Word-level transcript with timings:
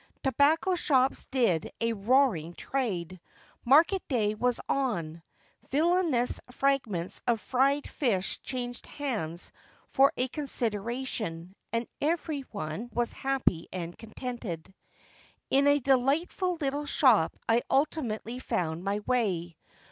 Tobacco 0.23 0.73
shops 0.73 1.27
did 1.27 1.69
a 1.79 1.93
roaring 1.93 2.55
trade— 2.55 3.19
market 3.65 4.01
day 4.07 4.33
was 4.33 4.59
on. 4.67 5.21
Vil 5.69 5.91
lainous 5.93 6.39
fragments 6.49 7.21
of 7.27 7.39
fried 7.39 7.87
fish 7.87 8.41
changed 8.41 8.87
hands 8.87 9.51
for 9.89 10.11
a 10.17 10.27
consideration, 10.29 11.53
and 11.71 11.85
everyone 12.01 12.89
was 12.91 13.11
happy 13.13 13.67
and 13.71 13.95
contented. 13.95 14.73
Into 15.51 15.69
a 15.69 15.79
delightful 15.79 16.55
little 16.55 16.87
shop 16.87 17.37
I 17.47 17.61
ultimately 17.69 18.39
found 18.39 18.83
my 18.83 19.01
way. 19.05 19.55